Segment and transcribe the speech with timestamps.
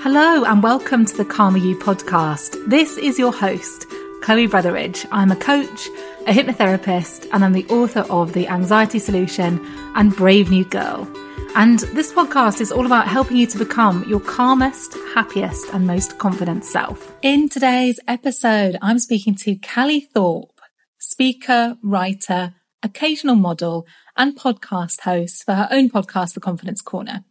[0.00, 2.56] Hello and welcome to the Calmer You podcast.
[2.70, 3.84] This is your host,
[4.22, 5.04] Chloe Brotheridge.
[5.10, 5.88] I'm a coach,
[6.24, 9.60] a hypnotherapist, and I'm the author of The Anxiety Solution
[9.96, 11.10] and Brave New Girl.
[11.56, 16.16] And this podcast is all about helping you to become your calmest, happiest, and most
[16.18, 17.12] confident self.
[17.22, 20.60] In today's episode, I'm speaking to Callie Thorpe,
[20.98, 22.54] speaker, writer,
[22.84, 23.84] occasional model,
[24.16, 27.24] and podcast host for her own podcast, The Confidence Corner.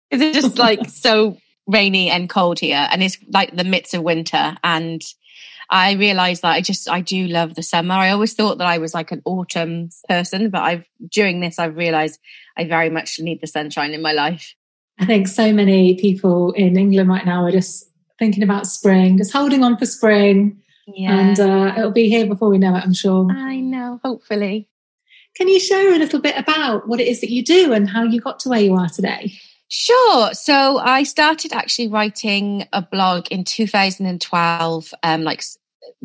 [0.09, 1.35] Because it's just like so
[1.67, 4.55] rainy and cold here, and it's like the midst of winter.
[4.63, 5.01] And
[5.69, 7.95] I realized that I just I do love the summer.
[7.95, 11.75] I always thought that I was like an autumn person, but I've during this I've
[11.77, 12.19] realized
[12.57, 14.53] I very much need the sunshine in my life.
[14.99, 19.33] I think so many people in England right now are just thinking about spring, just
[19.33, 21.19] holding on for spring, Yeah.
[21.19, 22.83] and uh, it'll be here before we know it.
[22.83, 23.27] I'm sure.
[23.29, 24.69] I know, hopefully.
[25.35, 28.03] Can you share a little bit about what it is that you do and how
[28.03, 29.33] you got to where you are today?
[29.77, 30.33] Sure.
[30.33, 35.43] So I started actually writing a blog in 2012, um, like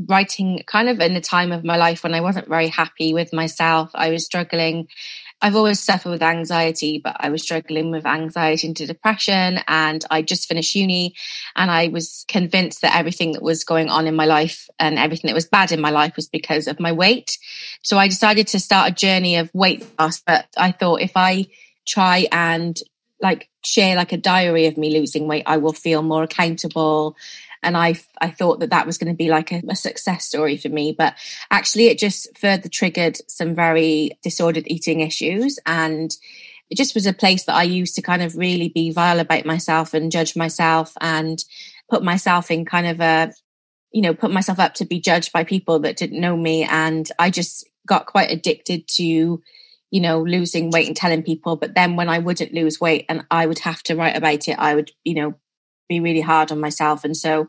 [0.08, 3.32] writing kind of in the time of my life when I wasn't very happy with
[3.32, 3.92] myself.
[3.94, 4.88] I was struggling.
[5.40, 9.60] I've always suffered with anxiety, but I was struggling with anxiety into depression.
[9.68, 11.14] And I just finished uni
[11.54, 15.28] and I was convinced that everything that was going on in my life and everything
[15.28, 17.38] that was bad in my life was because of my weight.
[17.82, 20.20] So I decided to start a journey of weight loss.
[20.20, 21.46] But I thought if I
[21.86, 22.76] try and
[23.22, 27.16] like share like a diary of me losing weight, I will feel more accountable.
[27.62, 30.56] And I, I thought that that was going to be like a, a success story
[30.56, 31.14] for me, but
[31.50, 35.58] actually it just further triggered some very disordered eating issues.
[35.66, 36.14] And
[36.70, 39.44] it just was a place that I used to kind of really be vile about
[39.44, 41.44] myself and judge myself and
[41.90, 43.32] put myself in kind of a,
[43.92, 46.64] you know, put myself up to be judged by people that didn't know me.
[46.64, 49.42] And I just got quite addicted to,
[49.90, 51.56] you know, losing weight and telling people.
[51.56, 54.58] But then when I wouldn't lose weight and I would have to write about it,
[54.58, 55.34] I would, you know,
[55.88, 57.04] be really hard on myself.
[57.04, 57.48] And so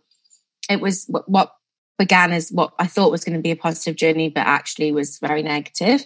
[0.69, 1.53] it was what,
[2.01, 5.19] began as what I thought was going to be a positive journey, but actually was
[5.19, 6.03] very negative.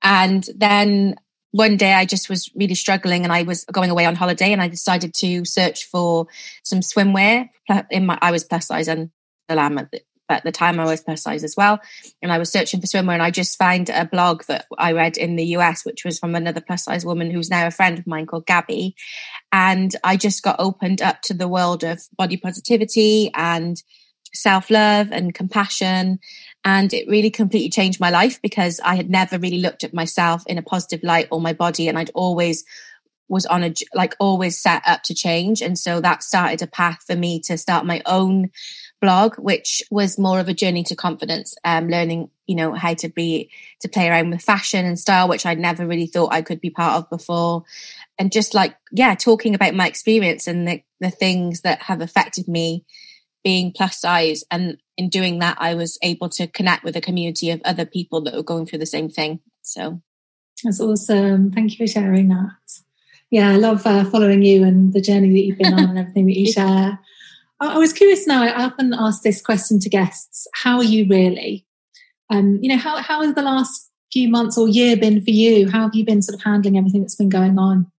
[0.00, 1.16] And then
[1.50, 4.62] one day I just was really struggling and I was going away on holiday and
[4.62, 6.28] I decided to search for
[6.62, 7.48] some swimwear.
[7.90, 9.10] In my, I was plus size and
[9.48, 11.80] the lamb at the, at the time I was plus size as well.
[12.22, 15.16] And I was searching for swimwear and I just found a blog that I read
[15.16, 18.06] in the US, which was from another plus size woman who's now a friend of
[18.06, 18.94] mine called Gabby.
[19.52, 23.82] And I just got opened up to the world of body positivity and
[24.32, 26.18] self love and compassion.
[26.64, 30.42] And it really completely changed my life because I had never really looked at myself
[30.46, 31.88] in a positive light or my body.
[31.88, 32.64] And I'd always
[33.28, 35.62] was on a like always set up to change.
[35.62, 38.50] And so that started a path for me to start my own
[39.04, 43.10] blog, which was more of a journey to confidence, um, learning, you know, how to
[43.10, 46.58] be, to play around with fashion and style, which I'd never really thought I could
[46.58, 47.64] be part of before.
[48.18, 52.48] and just like, yeah, talking about my experience and the, the things that have affected
[52.48, 52.86] me
[53.42, 54.42] being plus size.
[54.50, 58.22] And in doing that, I was able to connect with a community of other people
[58.22, 59.40] that were going through the same thing.
[59.60, 60.00] So
[60.62, 61.52] that's awesome.
[61.52, 62.80] Thank you for sharing that.
[63.30, 66.26] Yeah, I love uh, following you and the journey that you've been on and everything
[66.26, 66.98] that you share.
[67.68, 71.66] I, was curious now, I often ask this question to guests How are you really?
[72.30, 75.70] Um, you know, how, how has the last few months or year been for you?
[75.70, 77.90] How have you been sort of handling everything that's been going on?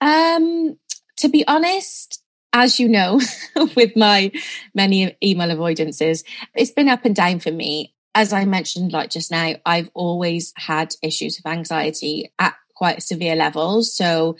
[0.00, 0.78] Um,
[1.18, 2.22] to be honest,
[2.52, 3.20] as you know,
[3.76, 4.30] with my
[4.74, 6.24] many email avoidances,
[6.54, 7.94] it's been up and down for me.
[8.14, 13.34] As I mentioned, like just now, I've always had issues with anxiety at quite severe
[13.34, 13.94] levels.
[13.94, 14.36] So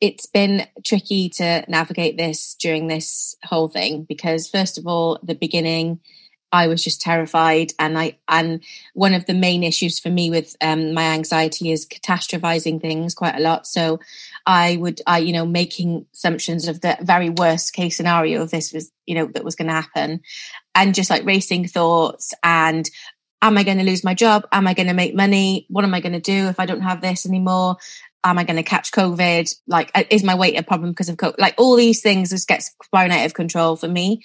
[0.00, 5.34] it's been tricky to navigate this during this whole thing because, first of all, the
[5.34, 6.00] beginning,
[6.52, 8.64] I was just terrified, and I and
[8.94, 13.36] one of the main issues for me with um, my anxiety is catastrophizing things quite
[13.36, 13.66] a lot.
[13.66, 14.00] So
[14.46, 18.72] I would, I you know, making assumptions of the very worst case scenario of this
[18.72, 20.22] was, you know, that was going to happen,
[20.74, 22.88] and just like racing thoughts and.
[23.42, 24.46] Am I going to lose my job?
[24.52, 25.64] Am I going to make money?
[25.70, 27.78] What am I going to do if I don't have this anymore?
[28.22, 29.54] Am I going to catch COVID?
[29.66, 31.36] Like, uh, is my weight a problem because of COVID?
[31.38, 34.22] Like, all these things just gets thrown out of control for me.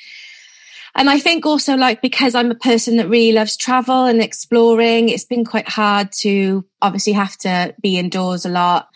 [0.96, 5.10] And I think also like because I'm a person that really loves travel and exploring,
[5.10, 8.88] it's been quite hard to obviously have to be indoors a lot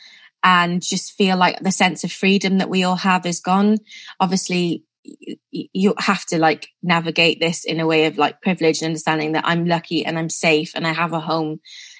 [0.41, 3.79] and just feel like the sense of freedom that we all have is gone.
[4.21, 4.85] Obviously,
[5.51, 9.45] you have to like navigate this in a way of like privilege and understanding that
[9.45, 11.59] I'm lucky and I'm safe and I have a home.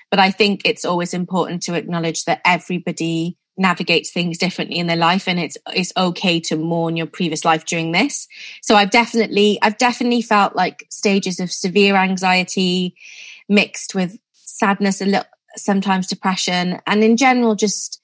[0.09, 4.95] But I think it's always important to acknowledge that everybody navigates things differently in their
[4.95, 8.27] life and it's it's okay to mourn your previous life during this.
[8.63, 12.95] So i've definitely i've definitely felt like stages of severe anxiety
[13.49, 15.25] mixed with sadness a little
[15.57, 18.01] sometimes depression and in general just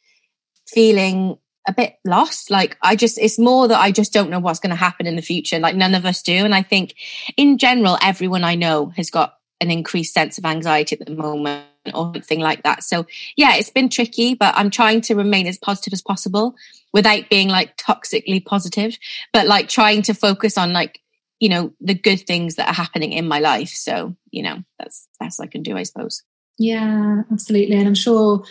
[0.68, 1.38] feeling
[1.68, 2.52] a bit lost.
[2.52, 5.16] Like i just it's more that i just don't know what's going to happen in
[5.16, 5.58] the future.
[5.58, 6.34] Like none of us do.
[6.34, 6.96] And i think
[7.38, 11.66] in general everyone i know has got an increased sense of anxiety at the moment
[11.94, 12.84] or something like that.
[12.84, 13.06] So
[13.36, 16.56] yeah, it's been tricky, but I'm trying to remain as positive as possible
[16.94, 18.98] without being like toxically positive,
[19.34, 21.02] but like trying to focus on like,
[21.40, 23.70] you know, the good things that are happening in my life.
[23.70, 26.24] So, you know, that's that's I can do, I suppose.
[26.58, 27.76] Yeah, absolutely.
[27.76, 28.46] And I'm sure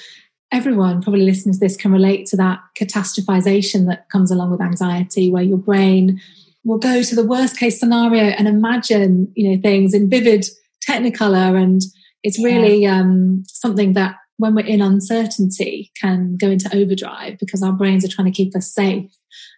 [0.52, 5.30] everyone probably listening to this can relate to that catastrophization that comes along with anxiety,
[5.30, 6.20] where your brain
[6.64, 10.46] will go to the worst case scenario and imagine, you know, things in vivid
[10.86, 11.82] technicolor and
[12.24, 13.00] it's really yeah.
[13.00, 18.08] um, something that when we're in uncertainty can go into overdrive because our brains are
[18.08, 19.10] trying to keep us safe.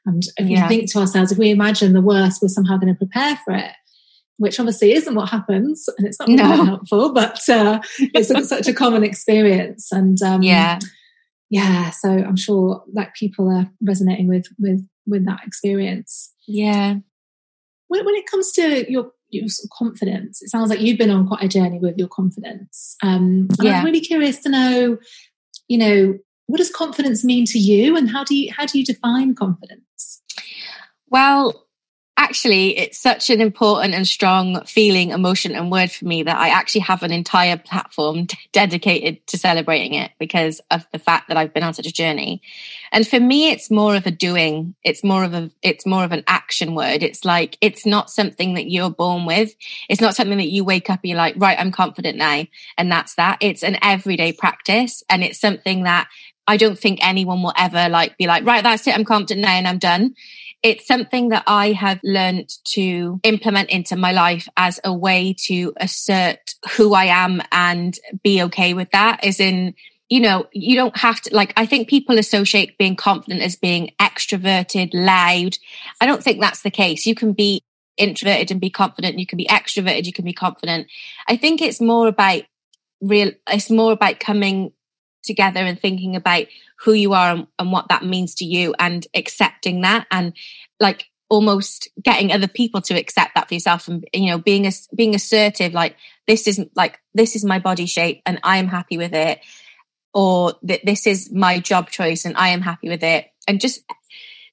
[0.04, 0.62] And if yeah.
[0.62, 3.54] we think to ourselves, if we imagine the worst, we're somehow going to prepare for
[3.54, 3.72] it,
[4.36, 6.64] which obviously isn't what happens, and it's not really no.
[6.64, 9.92] helpful, but uh, it's such a common experience.
[9.92, 10.78] And um, yeah,
[11.48, 11.90] yeah.
[11.90, 16.32] So I'm sure like people are resonating with with with that experience.
[16.46, 16.96] Yeah.
[17.88, 20.42] When, when it comes to your your sort of confidence.
[20.42, 22.96] It sounds like you've been on quite a journey with your confidence.
[23.02, 23.78] Um, yeah.
[23.78, 24.98] I'm really curious to know,
[25.68, 28.84] you know, what does confidence mean to you, and how do you how do you
[28.84, 30.22] define confidence?
[31.08, 31.65] Well,
[32.16, 36.48] actually it's such an important and strong feeling emotion and word for me that i
[36.48, 41.52] actually have an entire platform dedicated to celebrating it because of the fact that i've
[41.52, 42.42] been on such a journey.
[42.92, 44.74] And for me it's more of a doing.
[44.82, 47.02] It's more of a it's more of an action word.
[47.02, 49.54] It's like it's not something that you're born with.
[49.88, 52.44] It's not something that you wake up and you're like right i'm confident now
[52.78, 53.38] and that's that.
[53.40, 56.08] It's an everyday practice and it's something that
[56.48, 58.94] I don't think anyone will ever like be like, right, that's it.
[58.94, 60.14] I'm confident now and I'm done
[60.66, 65.72] it's something that I have learned to implement into my life as a way to
[65.76, 69.24] assert who I am and be okay with that.
[69.24, 69.74] Is in,
[70.08, 73.92] you know, you don't have to, like, I think people associate being confident as being
[74.00, 75.56] extroverted, loud.
[76.00, 77.06] I don't think that's the case.
[77.06, 77.62] You can be
[77.96, 79.20] introverted and be confident.
[79.20, 80.04] You can be extroverted.
[80.04, 80.88] You can be confident.
[81.28, 82.42] I think it's more about
[83.00, 84.72] real, it's more about coming
[85.22, 86.46] together and thinking about
[86.80, 90.34] who you are and, and what that means to you and accepting that and
[90.80, 94.70] like almost getting other people to accept that for yourself and you know being a,
[94.94, 98.96] being assertive like this is like this is my body shape and I am happy
[98.96, 99.40] with it
[100.14, 103.82] or that this is my job choice and I am happy with it and just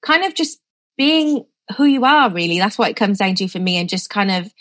[0.01, 0.60] kind of just
[0.98, 1.46] being
[1.77, 4.32] who you are really that's what it comes down to for me and just kind
[4.32, 4.51] of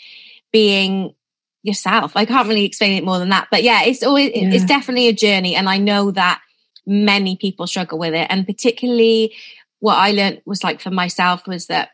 [0.51, 1.15] being
[1.63, 2.15] yourself.
[2.15, 3.47] I can't really explain it more than that.
[3.49, 4.51] But yeah, it's always yeah.
[4.51, 6.41] it's definitely a journey and I know that
[6.85, 9.33] many people struggle with it and particularly
[9.79, 11.89] what I learned was like for myself was that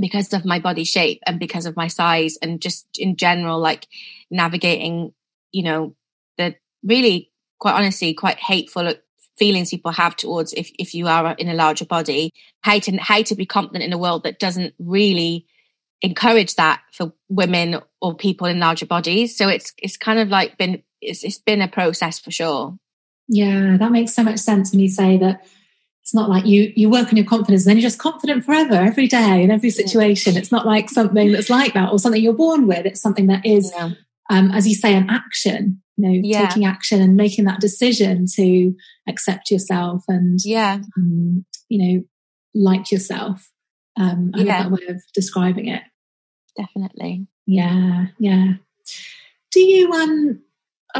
[0.00, 3.86] because of my body shape and because of my size and just in general like
[4.30, 5.12] navigating
[5.52, 5.94] you know
[6.36, 8.92] the really quite honestly quite hateful
[9.38, 13.22] feelings people have towards if, if you are in a larger body, how to how
[13.22, 15.46] to be confident in a world that doesn't really
[16.02, 19.36] encourage that for women or people in larger bodies.
[19.36, 22.76] So it's it's kind of like been it's it's been a process for sure.
[23.28, 25.46] Yeah, that makes so much sense when you say that
[26.08, 28.76] it's not like you you work on your confidence and then you're just confident forever
[28.76, 30.32] every day in every situation.
[30.32, 30.38] Yeah.
[30.38, 32.86] It's not like something that's like that or something you're born with.
[32.86, 33.90] It's something that is yeah.
[34.30, 36.48] um, as you say, an action, you know, yeah.
[36.48, 38.74] taking action and making that decision to
[39.06, 42.04] accept yourself and yeah, um, you know,
[42.54, 43.50] like yourself.
[44.00, 44.62] Um, I yeah.
[44.62, 45.82] love that way of describing it.
[46.56, 47.26] Definitely.
[47.44, 48.54] Yeah, yeah.
[49.50, 50.40] Do you um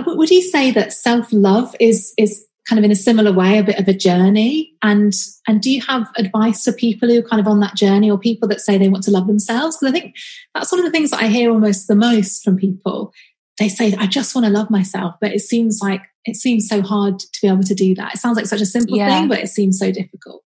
[0.07, 3.59] Uh, would you say that self love is is kind of in a similar way
[3.59, 4.75] a bit of a journey?
[4.83, 5.13] And
[5.47, 8.19] and do you have advice for people who are kind of on that journey or
[8.19, 9.77] people that say they want to love themselves?
[9.77, 10.17] Because i think
[10.55, 13.13] that's one of the things that i hear almost the most from people.
[13.59, 16.83] They say i just want to love myself but it seems like it seems so
[16.83, 18.15] hard to be able to do that.
[18.15, 19.19] It sounds like such a simple yeah.
[19.19, 20.45] thing but it seems so difficult.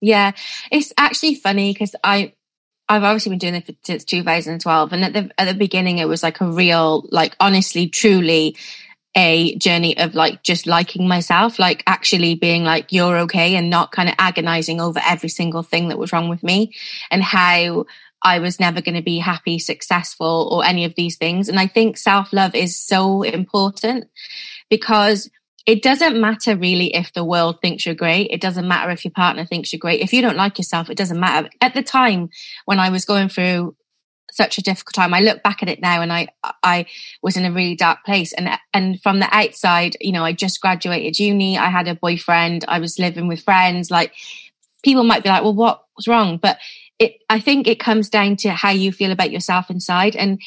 [0.00, 0.32] Yeah.
[0.70, 2.34] It's actually funny because i
[2.88, 6.22] I've obviously been doing it since 2012, and at the at the beginning, it was
[6.22, 8.56] like a real, like honestly, truly,
[9.16, 13.90] a journey of like just liking myself, like actually being like you're okay, and not
[13.90, 16.74] kind of agonizing over every single thing that was wrong with me,
[17.10, 17.86] and how
[18.22, 21.48] I was never going to be happy, successful, or any of these things.
[21.48, 24.08] And I think self love is so important
[24.70, 25.30] because
[25.66, 28.30] it doesn't matter really if the world thinks you're great.
[28.30, 30.00] It doesn't matter if your partner thinks you're great.
[30.00, 31.50] If you don't like yourself, it doesn't matter.
[31.60, 32.30] At the time
[32.66, 33.74] when I was going through
[34.30, 36.28] such a difficult time, I look back at it now and I,
[36.62, 36.86] I
[37.20, 38.32] was in a really dark place.
[38.32, 41.58] And, and from the outside, you know, I just graduated uni.
[41.58, 42.64] I had a boyfriend.
[42.68, 43.90] I was living with friends.
[43.90, 44.12] Like
[44.84, 46.38] people might be like, well, what was wrong?
[46.38, 46.58] But
[47.00, 50.40] it, I think it comes down to how you feel about yourself inside and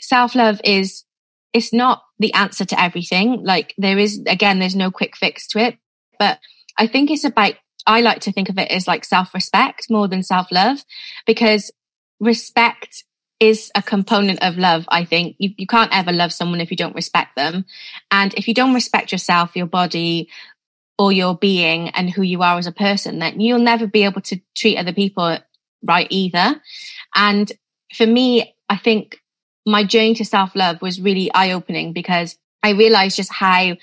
[0.00, 1.04] self love is
[1.52, 3.44] it's not the answer to everything.
[3.44, 5.78] Like there is, again, there's no quick fix to it,
[6.18, 6.38] but
[6.78, 7.54] I think it's about,
[7.86, 10.84] I like to think of it as like self respect more than self love
[11.26, 11.70] because
[12.20, 13.04] respect
[13.40, 14.84] is a component of love.
[14.88, 17.64] I think you, you can't ever love someone if you don't respect them.
[18.10, 20.28] And if you don't respect yourself, your body,
[20.98, 24.20] or your being and who you are as a person, then you'll never be able
[24.20, 25.36] to treat other people
[25.82, 26.60] right either.
[27.14, 27.50] And
[27.94, 29.21] for me, I think
[29.66, 33.76] my journey to self love was really eye opening because I realized just how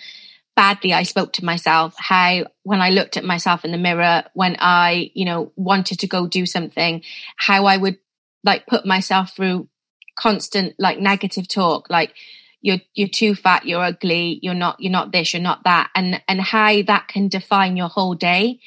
[0.55, 4.57] badly I spoke to myself, how when I looked at myself in the mirror, when
[4.59, 7.03] I, you know, wanted to go do something,
[7.37, 7.97] how I would
[8.43, 9.69] like put myself through
[10.17, 12.13] constant like negative talk, like
[12.61, 16.21] you're you're too fat, you're ugly, you're not you're not this, you're not that, and
[16.27, 18.59] and how that can define your whole day.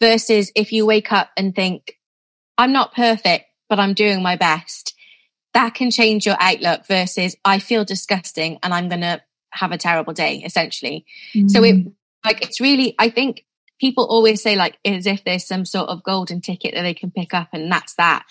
[0.00, 1.98] Versus if you wake up and think,
[2.56, 4.94] I'm not perfect, but I'm doing my best
[5.54, 9.78] that can change your outlook versus I feel disgusting and I'm going to have a
[9.78, 11.06] terrible day, essentially.
[11.34, 11.48] Mm-hmm.
[11.48, 11.92] So it, mm.
[12.24, 13.44] like, it's really, I think
[13.80, 17.10] people always say like as if there's some sort of golden ticket that they can
[17.10, 18.24] pick up and that's that.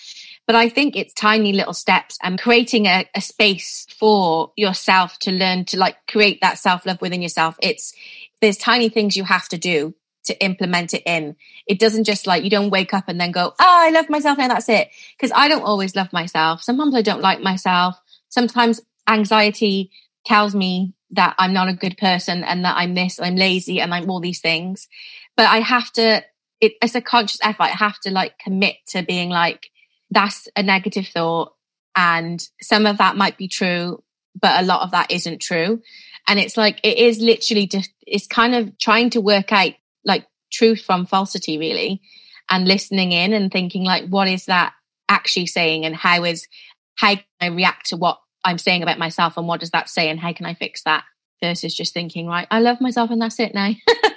[0.47, 5.31] But I think it's tiny little steps and creating a, a space for yourself to
[5.31, 7.57] learn to like create that self love within yourself.
[7.61, 7.93] It's,
[8.41, 9.95] there's tiny things you have to do
[10.29, 11.35] to implement it in.
[11.67, 14.37] It doesn't just like you don't wake up and then go, oh, I love myself
[14.37, 14.89] now, that's it.
[15.17, 16.63] Because I don't always love myself.
[16.63, 17.95] Sometimes I don't like myself.
[18.29, 19.91] Sometimes anxiety
[20.25, 23.93] tells me that I'm not a good person and that I'm this, I'm lazy, and
[23.93, 24.87] I'm all these things.
[25.35, 26.23] But I have to,
[26.61, 27.63] it, it's a conscious effort.
[27.63, 29.71] I have to like commit to being like,
[30.11, 31.53] that's a negative thought.
[31.95, 34.03] And some of that might be true,
[34.39, 35.81] but a lot of that isn't true.
[36.27, 39.73] And it's like, it is literally just, it's kind of trying to work out
[40.05, 42.01] like truth from falsity really
[42.49, 44.73] and listening in and thinking like what is that
[45.07, 46.47] actually saying and how is
[46.95, 50.09] how can i react to what i'm saying about myself and what does that say
[50.09, 51.03] and how can i fix that
[51.41, 53.71] versus just thinking right i love myself and that's it now.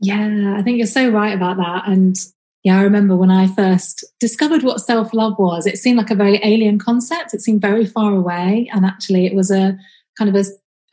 [0.00, 1.86] Yeah i think you're so right about that.
[1.86, 2.16] And
[2.64, 6.40] yeah i remember when i first discovered what self-love was it seemed like a very
[6.42, 7.34] alien concept.
[7.34, 8.70] It seemed very far away.
[8.72, 9.78] And actually it was a
[10.16, 10.44] kind of a,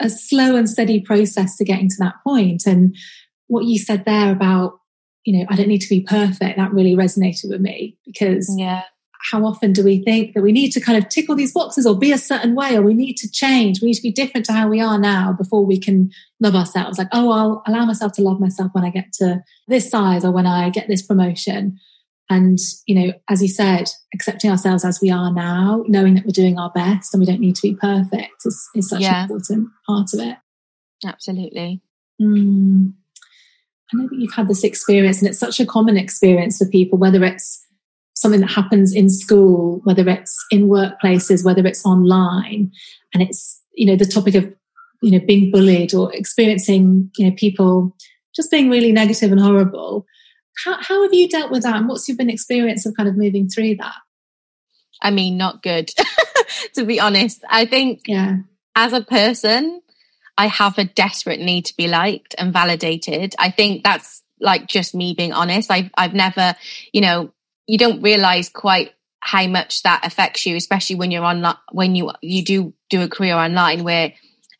[0.06, 2.66] a slow and steady process to getting to that point.
[2.66, 2.96] And
[3.48, 4.80] what you said there about,
[5.24, 8.84] you know, I don't need to be perfect, that really resonated with me because yeah.
[9.32, 11.86] how often do we think that we need to kind of tick all these boxes
[11.86, 13.82] or be a certain way or we need to change?
[13.82, 16.98] We need to be different to how we are now before we can love ourselves.
[16.98, 20.32] Like, oh, I'll allow myself to love myself when I get to this size or
[20.32, 21.78] when I get this promotion.
[22.30, 26.32] And, you know, as you said, accepting ourselves as we are now, knowing that we're
[26.32, 29.24] doing our best and we don't need to be perfect is, is such yeah.
[29.24, 30.36] an important part of it.
[31.06, 31.82] Absolutely.
[32.22, 32.94] Mm.
[33.94, 36.98] I know that you've had this experience, and it's such a common experience for people,
[36.98, 37.66] whether it's
[38.16, 42.72] something that happens in school, whether it's in workplaces, whether it's online,
[43.14, 44.54] and it's you know the topic of
[45.02, 47.96] you know being bullied or experiencing you know people
[48.36, 50.06] just being really negative and horrible.
[50.64, 51.76] How, how have you dealt with that?
[51.76, 53.96] And what's your been experience of kind of moving through that?
[55.02, 55.92] I mean, not good,
[56.76, 57.44] to be honest.
[57.50, 58.38] I think yeah.
[58.76, 59.82] as a person,
[60.38, 63.36] I have a desperate need to be liked and validated.
[63.40, 65.72] I think that's like just me being honest.
[65.72, 66.56] I've, I've never,
[66.94, 67.34] you know,
[67.66, 72.12] you don't realize quite how much that affects you, especially when you're on, when you,
[72.22, 74.14] you do do a career online where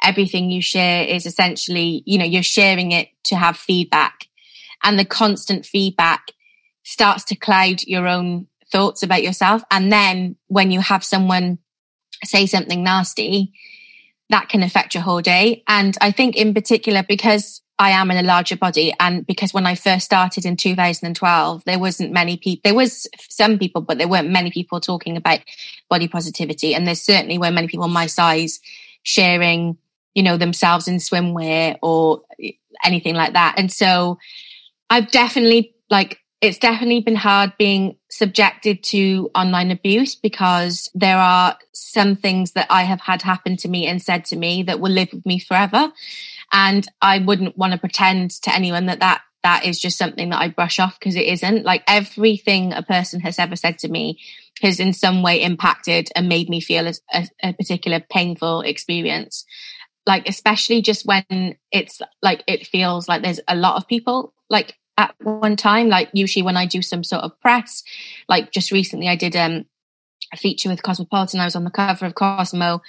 [0.04, 4.28] everything you share is essentially, you know, you're sharing it to have feedback
[4.84, 6.32] and the constant feedback
[6.84, 9.62] starts to cloud your own thoughts about yourself.
[9.72, 11.60] And then when you have someone
[12.24, 13.54] say something nasty,
[14.30, 15.64] that can affect your whole day.
[15.68, 19.68] And I think in particular, because I am in a larger body and because when
[19.68, 24.08] I first started in 2012, there wasn't many people, there was some people, but there
[24.08, 25.40] weren't many people talking about
[25.90, 26.74] body positivity.
[26.74, 28.60] And there certainly were many people my size
[29.04, 29.78] sharing,
[30.16, 32.24] you know, themselves in swimwear or
[32.84, 33.56] anything like that.
[33.58, 34.18] And so
[34.90, 41.58] I've definitely like it's definitely been hard being subjected to online abuse because there are
[41.74, 44.92] some things that I have had happen to me and said to me that will
[44.92, 45.92] live with me forever.
[46.52, 50.42] And I wouldn't want to pretend to anyone that that, that is just something that
[50.42, 51.66] I brush off because it isn't.
[51.66, 54.20] Like everything a person has ever said to me
[54.62, 59.46] has in some way impacted and made me feel a, a, a particular painful experience.
[60.06, 64.78] Like, especially just when it's like, it feels like there's a lot of people like
[64.98, 65.90] at one time.
[65.90, 67.84] Like usually when I do some sort of press,
[68.28, 69.66] like just recently I did um,
[70.34, 71.40] a feature with Cosmopolitan.
[71.40, 72.82] I was on the cover of Cosmo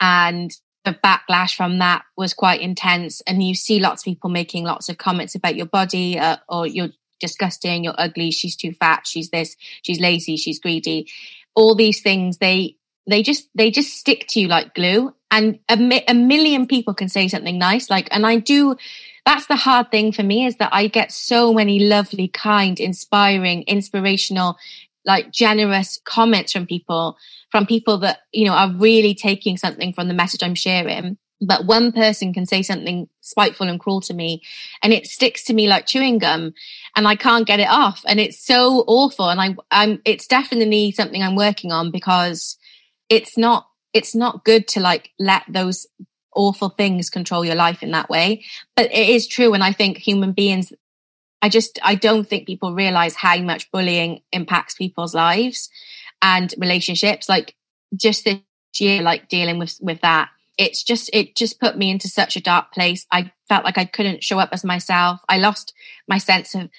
[0.00, 0.50] and
[0.84, 3.22] the backlash from that was quite intense.
[3.22, 6.66] And you see lots of people making lots of comments about your body uh, or
[6.66, 11.08] you're disgusting, you're ugly, she's too fat, she's this, she's lazy, she's greedy.
[11.54, 15.14] All these things, they, they just, they just stick to you like glue.
[15.30, 17.88] And a, mi- a million people can say something nice.
[17.88, 18.76] Like, and I do,
[19.24, 23.62] that's the hard thing for me is that I get so many lovely, kind, inspiring,
[23.62, 24.58] inspirational,
[25.04, 27.16] like generous comments from people,
[27.50, 31.16] from people that, you know, are really taking something from the message I'm sharing.
[31.40, 34.42] But one person can say something spiteful and cruel to me
[34.82, 36.54] and it sticks to me like chewing gum
[36.94, 38.02] and I can't get it off.
[38.06, 39.28] And it's so awful.
[39.28, 42.56] And I, I'm, it's definitely something I'm working on because
[43.08, 45.86] it's not, it's not good to like let those
[46.34, 48.44] awful things control your life in that way.
[48.76, 49.54] But it is true.
[49.54, 50.72] And I think human beings,
[51.42, 55.70] I just, I don't think people realize how much bullying impacts people's lives
[56.22, 57.28] and relationships.
[57.28, 57.54] Like
[57.94, 58.38] just this
[58.78, 62.40] year, like dealing with, with that, it's just, it just put me into such a
[62.40, 63.06] dark place.
[63.10, 65.20] I felt like I couldn't show up as myself.
[65.28, 65.74] I lost
[66.08, 66.70] my sense of,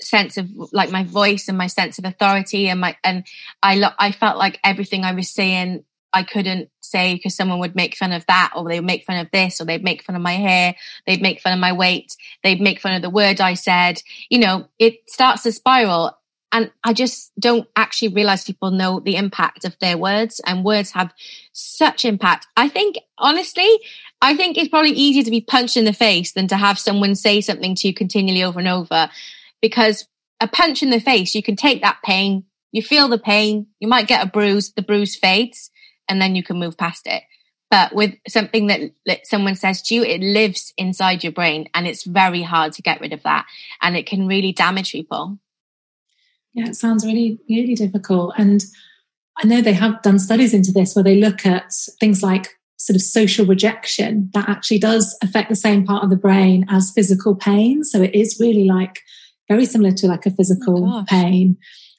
[0.00, 3.26] sense of like my voice and my sense of authority and my and
[3.62, 7.76] I lo- I felt like everything I was saying I couldn't say because someone would
[7.76, 10.16] make fun of that or they would make fun of this or they'd make fun
[10.16, 10.74] of my hair,
[11.06, 14.02] they'd make fun of my weight, they'd make fun of the word I said.
[14.30, 16.16] You know, it starts to spiral.
[16.50, 20.92] And I just don't actually realize people know the impact of their words and words
[20.92, 21.12] have
[21.52, 22.46] such impact.
[22.56, 23.68] I think, honestly,
[24.22, 27.16] I think it's probably easier to be punched in the face than to have someone
[27.16, 29.10] say something to you continually over and over
[29.60, 30.08] because
[30.40, 33.88] a punch in the face, you can take that pain, you feel the pain, you
[33.88, 35.70] might get a bruise, the bruise fades
[36.08, 37.22] and then you can move past it.
[37.70, 41.86] But with something that, that someone says to you, it lives inside your brain and
[41.86, 43.46] it's very hard to get rid of that.
[43.82, 45.38] And it can really damage people.
[46.54, 48.34] Yeah, it sounds really, really difficult.
[48.38, 48.64] And
[49.36, 52.96] I know they have done studies into this where they look at things like sort
[52.96, 57.34] of social rejection that actually does affect the same part of the brain as physical
[57.34, 57.84] pain.
[57.84, 59.00] So it is really like
[59.48, 61.58] very similar to like a physical oh pain.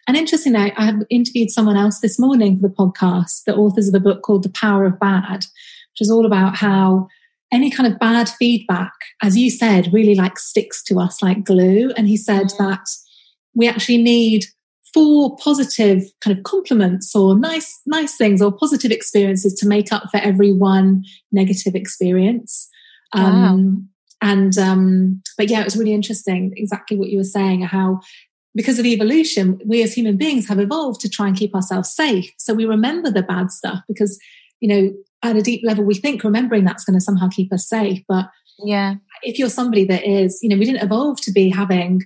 [0.10, 3.93] And interestingly, I have interviewed someone else this morning for the podcast, the authors of
[3.93, 7.08] a book called The Power of Bad, which is all about how
[7.52, 8.91] any kind of bad feedback,
[9.22, 11.91] as you said, really like sticks to us like glue.
[11.95, 12.58] And he said mm.
[12.58, 12.89] that
[13.54, 14.45] we actually need
[14.95, 20.10] four positive kind of compliments or nice, nice things or positive experiences to make up
[20.10, 22.67] for every one negative experience.
[23.13, 23.26] Wow.
[23.26, 23.89] Um,
[24.22, 28.02] and um, but yeah, it was really interesting exactly what you were saying, how
[28.56, 32.32] because of evolution, we as human beings have evolved to try and keep ourselves safe.
[32.38, 34.20] So we remember the bad stuff because,
[34.60, 37.68] you know, at a deep level, we think remembering that's going to somehow keep us
[37.68, 38.02] safe.
[38.08, 42.02] But yeah, if you're somebody that is, you know, we didn't evolve to be having,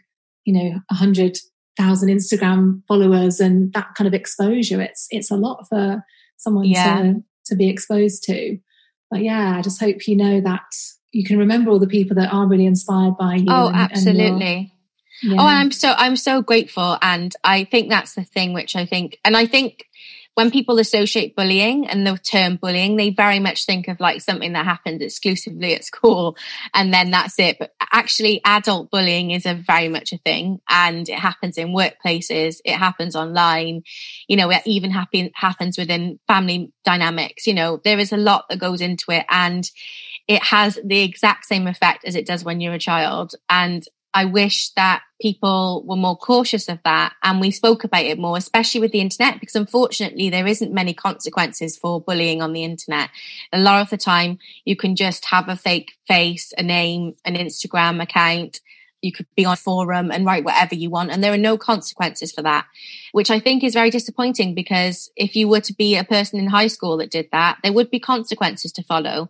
[0.46, 1.38] you know, a hundred
[1.78, 4.82] thousand Instagram followers and that kind of exposure.
[4.82, 6.04] It's it's a lot for
[6.38, 7.02] someone yeah.
[7.02, 8.58] to to be exposed to.
[9.10, 10.66] But yeah, I just hope you know that
[11.12, 13.46] you can remember all the people that are really inspired by you.
[13.48, 14.56] Oh, and, absolutely.
[14.56, 14.72] And
[15.24, 15.38] yeah.
[15.40, 19.18] Oh, I'm so I'm so grateful, and I think that's the thing which I think,
[19.26, 19.88] and I think
[20.36, 24.54] when people associate bullying and the term bullying, they very much think of like something
[24.54, 26.36] that happens exclusively at school
[26.74, 27.58] and then that's it.
[27.60, 32.58] But actually adult bullying is a very much a thing and it happens in workplaces.
[32.66, 33.84] It happens online.
[34.28, 37.46] You know, it even happen, happens within family dynamics.
[37.46, 39.70] You know, there is a lot that goes into it and
[40.28, 43.34] it has the exact same effect as it does when you're a child.
[43.50, 48.20] And I wish that people were more cautious of that and we spoke about it
[48.20, 52.64] more, especially with the internet, because unfortunately there isn't many consequences for bullying on the
[52.64, 53.10] internet.
[53.52, 57.36] A lot of the time you can just have a fake face, a name, an
[57.36, 58.62] Instagram account.
[59.02, 61.12] You could be on a forum and write whatever you want.
[61.12, 62.66] And there are no consequences for that,
[63.14, 66.48] which I think is very disappointing because if you were to be a person in
[66.48, 69.30] high school that did that, there would be consequences to follow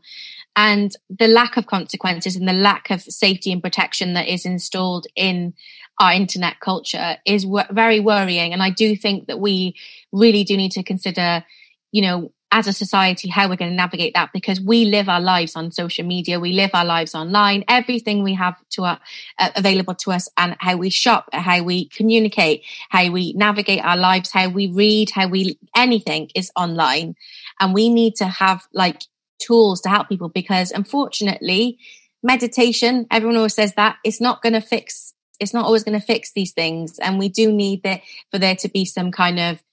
[0.55, 5.07] and the lack of consequences and the lack of safety and protection that is installed
[5.15, 5.53] in
[5.99, 8.53] our internet culture is w- very worrying.
[8.53, 9.75] And I do think that we
[10.11, 11.43] really do need to consider,
[11.91, 15.19] you know, as a society, how we're going to navigate that because we live our
[15.19, 16.39] lives on social media.
[16.39, 17.63] We live our lives online.
[17.67, 18.99] Everything we have to our,
[19.39, 23.97] uh, available to us and how we shop, how we communicate, how we navigate our
[23.97, 27.15] lives, how we read, how we, anything is online.
[27.59, 29.01] And we need to have like
[29.45, 31.77] tools to help people because unfortunately,
[32.21, 36.05] meditation, everyone always says that it's not going to fix, it's not always going to
[36.05, 36.99] fix these things.
[36.99, 38.01] And we do need that
[38.31, 39.63] for there to be some kind of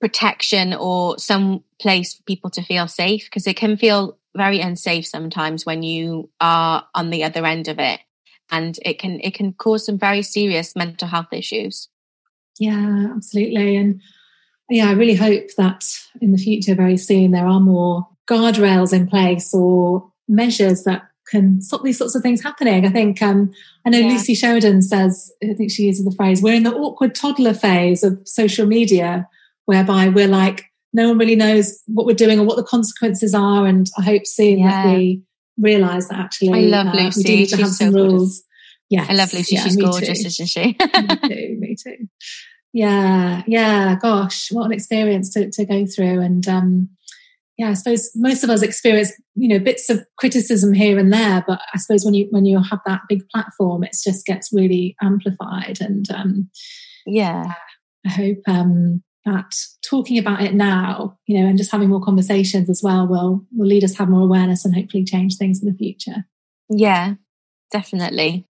[0.00, 5.06] protection or some place for people to feel safe because it can feel very unsafe
[5.06, 8.00] sometimes when you are on the other end of it.
[8.50, 11.88] And it can it can cause some very serious mental health issues.
[12.58, 13.76] Yeah absolutely.
[13.76, 14.02] And
[14.72, 15.84] yeah i really hope that
[16.20, 21.60] in the future very soon there are more guardrails in place or measures that can
[21.60, 22.84] stop these sorts of things happening.
[22.84, 23.52] I think um,
[23.86, 24.12] I know yeah.
[24.12, 28.02] Lucy Sheridan says, I think she uses the phrase, we're in the awkward toddler phase
[28.04, 29.28] of social media,
[29.64, 33.66] whereby we're like, no one really knows what we're doing or what the consequences are.
[33.66, 34.84] And I hope soon yeah.
[34.84, 35.22] that we
[35.58, 37.18] realise that actually I love uh, Lucy.
[37.20, 38.42] we do need to She's have some so rules.
[38.90, 39.54] Yeah, I love Lucy.
[39.54, 40.26] Yeah, She's gorgeous, too.
[40.26, 40.64] isn't she?
[40.78, 41.56] me too.
[41.60, 42.08] Me too.
[42.74, 43.96] Yeah, yeah.
[43.96, 46.20] Gosh, what an experience to, to go through.
[46.20, 46.90] And um,
[47.62, 51.44] yeah, I suppose most of us experience, you know, bits of criticism here and there,
[51.46, 54.96] but I suppose when you when you have that big platform, it just gets really
[55.00, 55.80] amplified.
[55.80, 56.50] And um,
[57.06, 57.52] yeah,
[58.04, 59.54] I hope um, that
[59.88, 63.68] talking about it now, you know, and just having more conversations as well will will
[63.68, 66.26] lead us to have more awareness and hopefully change things in the future.
[66.68, 67.14] Yeah,
[67.70, 68.44] definitely.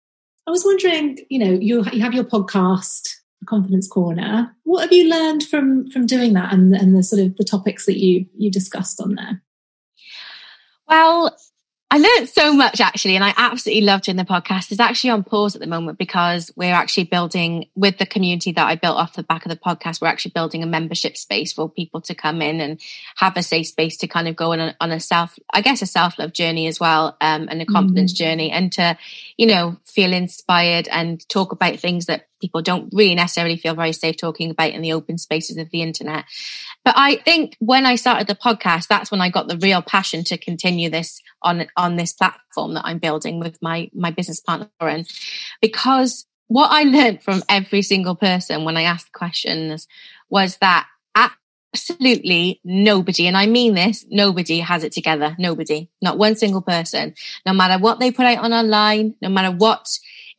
[0.48, 3.10] I was wondering, you know, you you have your podcast
[3.46, 7.36] confidence corner what have you learned from from doing that and and the sort of
[7.38, 9.42] the topics that you you discussed on there
[10.88, 11.36] well
[11.92, 14.72] I learned so much actually, and I absolutely loved doing the podcast.
[14.72, 18.68] It's actually on pause at the moment because we're actually building with the community that
[18.68, 20.00] I built off the back of the podcast.
[20.00, 22.80] We're actually building a membership space for people to come in and
[23.16, 25.82] have a safe space to kind of go on a, on a self, I guess,
[25.82, 28.24] a self love journey as well, um, and a confidence mm-hmm.
[28.24, 28.96] journey, and to,
[29.38, 33.94] you know, feel inspired and talk about things that people don't really necessarily feel very
[33.94, 36.26] safe talking about in the open spaces of the internet.
[36.84, 40.24] But I think when I started the podcast, that's when I got the real passion
[40.26, 44.70] to continue this on on this platform that I'm building with my my business partner
[44.80, 45.08] and
[45.62, 49.88] because what I learned from every single person when I asked questions
[50.30, 55.36] was that absolutely nobody, and I mean this, nobody has it together.
[55.38, 57.14] Nobody, not one single person,
[57.46, 59.88] no matter what they put out on online, no matter what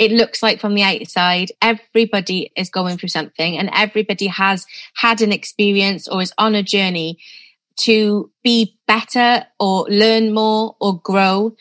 [0.00, 1.52] it looks like from the outside.
[1.60, 6.62] Everybody is going through something and everybody has had an experience or is on a
[6.62, 7.18] journey
[7.80, 11.54] to be better or learn more or grow.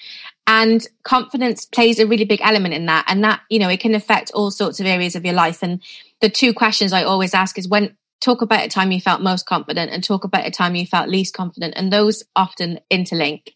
[0.48, 3.04] And confidence plays a really big element in that.
[3.10, 5.62] And that, you know, it can affect all sorts of areas of your life.
[5.62, 5.84] And
[6.22, 9.46] the two questions I always ask is when, talk about a time you felt most
[9.46, 11.74] confident and talk about a time you felt least confident.
[11.76, 13.50] And those often interlink.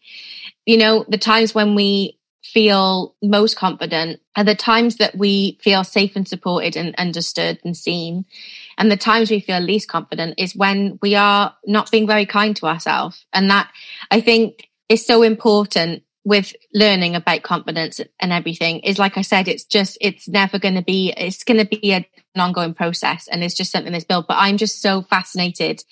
[0.66, 5.82] You know, the times when we feel most confident are the times that we feel
[5.82, 8.26] safe and supported and understood and seen.
[8.76, 12.54] And the times we feel least confident is when we are not being very kind
[12.56, 13.24] to ourselves.
[13.32, 13.70] And that
[14.10, 19.48] I think is so important with learning about confidence and everything is like I said,
[19.48, 22.04] it's just, it's never going to be, it's going to be an
[22.36, 24.28] ongoing process and it's just something that's built.
[24.28, 25.82] But I'm just so fascinated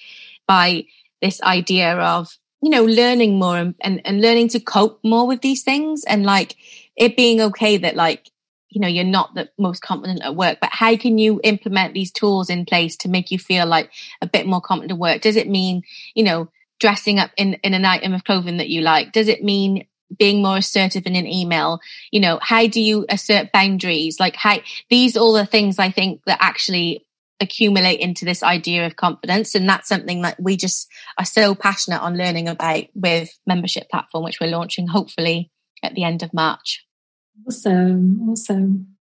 [0.47, 0.85] by
[1.23, 5.41] this idea of you know, learning more and, and, and learning to cope more with
[5.43, 6.55] these things and like
[6.97, 8.31] it being okay that like,
[8.69, 12.13] you know, you're not the most confident at work, but how can you implement these
[12.13, 13.91] tools in place to make you feel like
[14.23, 15.21] a bit more confident at work?
[15.21, 15.83] Does it mean,
[16.15, 16.49] you know,
[16.81, 19.13] dressing up in, in an item of clothing that you like?
[19.13, 21.81] Does it mean being more assertive in an email?
[22.13, 24.21] You know, how do you assert boundaries?
[24.21, 27.05] Like how these all the things I think that actually
[27.43, 29.55] accumulate into this idea of confidence.
[29.55, 34.25] And that's something that we just are so passionate on learning about with membership platform,
[34.25, 35.51] which we're launching hopefully
[35.83, 36.85] at the end of March.
[37.47, 38.29] Awesome.
[38.31, 38.97] Awesome.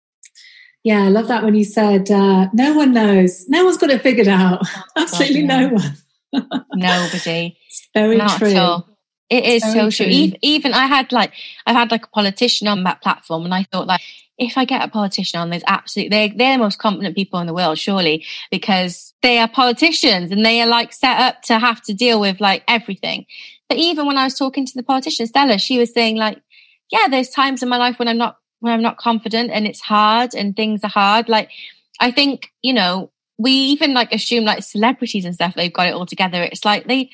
[0.83, 3.47] Yeah, I love that when you said uh, no one knows.
[3.47, 4.61] No one's got it figured out.
[4.63, 5.67] Oh, Absolutely God, no.
[5.67, 6.65] no one.
[6.73, 7.57] Nobody.
[7.67, 8.83] It's very Not true.
[9.29, 10.07] It is so true.
[10.07, 11.31] Even, even I had like
[11.65, 14.01] I've had like a politician on that platform, and I thought like
[14.41, 17.47] if I get a politician on, there's absolutely they're they're the most competent people in
[17.47, 21.81] the world, surely, because they are politicians and they are like set up to have
[21.83, 23.27] to deal with like everything.
[23.69, 26.41] But even when I was talking to the politician Stella, she was saying like,
[26.89, 29.79] yeah, there's times in my life when I'm not when I'm not confident and it's
[29.79, 31.29] hard and things are hard.
[31.29, 31.51] Like
[31.99, 35.93] I think you know we even like assume like celebrities and stuff they've got it
[35.93, 36.41] all together.
[36.41, 37.11] It's like they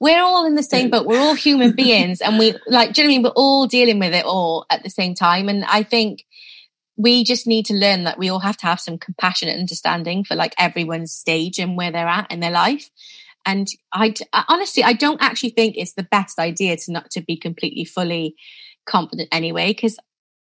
[0.00, 1.06] we're all in the same boat.
[1.06, 3.22] We're all human beings and we like, do you know I mean?
[3.22, 5.48] We're all dealing with it all at the same time.
[5.48, 6.24] And I think
[6.96, 10.34] we just need to learn that we all have to have some compassionate understanding for
[10.36, 12.90] like everyone's stage and where they're at in their life.
[13.44, 14.14] And I,
[14.48, 18.36] honestly, I don't actually think it's the best idea to not to be completely fully
[18.86, 19.68] confident anyway.
[19.68, 19.98] Because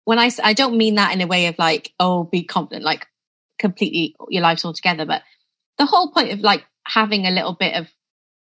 [0.05, 3.07] when I, I don't mean that in a way of like, oh, be confident, like
[3.59, 5.05] completely your life's all together.
[5.05, 5.23] But
[5.77, 7.89] the whole point of like having a little bit of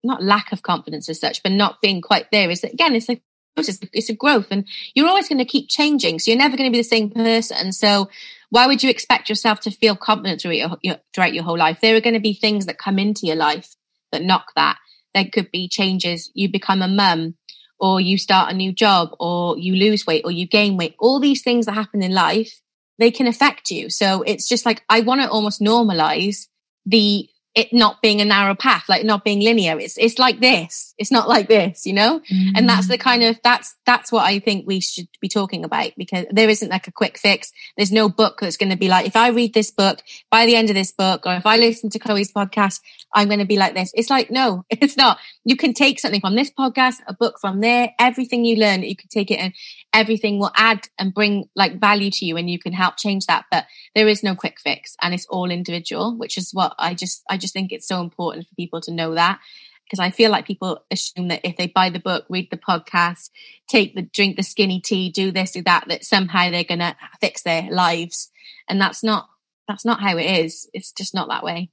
[0.03, 3.11] not lack of confidence as such, but not being quite there is that again, it's
[3.11, 3.21] a
[3.57, 6.19] it's a growth and you're always going to keep changing.
[6.19, 7.73] So you're never going to be the same person.
[7.73, 8.09] So
[8.51, 11.81] why would you expect yourself to feel confident throughout your, your, throughout your whole life?
[11.81, 13.75] There are going to be things that come into your life
[14.11, 14.79] that knock that.
[15.15, 16.31] There could be changes.
[16.35, 17.35] You become a mum
[17.79, 20.95] or you start a new job or you lose weight or you gain weight.
[20.99, 22.61] All these things that happen in life,
[22.99, 23.91] they can affect you.
[23.91, 26.47] So it's just like, I want to almost normalize
[26.87, 29.79] the it not being a narrow path, like not being linear.
[29.79, 30.95] It's it's like this.
[30.97, 32.21] It's not like this, you know?
[32.21, 32.57] Mm-hmm.
[32.57, 35.93] And that's the kind of that's that's what I think we should be talking about
[35.99, 37.53] because there isn't like a quick fix.
[37.77, 40.57] There's no book that's going to be like if I read this book by the
[40.57, 42.81] end of this book or if I listen to Chloe's podcast,
[43.13, 43.91] I'm going to be like this.
[43.95, 45.19] It's like no, it's not.
[45.45, 48.97] You can take something from this podcast, a book from there, everything you learn, you
[48.97, 49.53] can take it and
[49.93, 53.45] everything will add and bring like value to you and you can help change that.
[53.51, 57.23] But there is no quick fix and it's all individual, which is what I just
[57.29, 59.41] I just think it's so important for people to know that
[59.85, 63.31] because I feel like people assume that if they buy the book, read the podcast,
[63.69, 67.43] take the drink the skinny tea, do this, do that, that somehow they're gonna fix
[67.43, 68.31] their lives.
[68.69, 69.29] And that's not
[69.69, 70.69] that's not how it is.
[70.73, 71.71] It's just not that way.